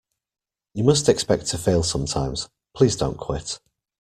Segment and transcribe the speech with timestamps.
[0.73, 3.59] You must expect to fail sometimes; please don't quit.